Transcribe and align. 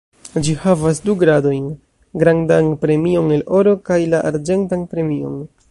Ĝi 0.45 0.53
havas 0.61 1.01
du 1.09 1.15
gradojn: 1.23 1.67
Grandan 2.23 2.73
premion 2.85 3.31
el 3.39 3.47
oro 3.61 3.77
kaj 3.91 4.01
la 4.15 4.27
arĝentan 4.33 4.93
premion. 4.95 5.43